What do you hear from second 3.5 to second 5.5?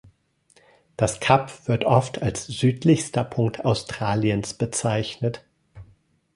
Australiens“ bezeichnet.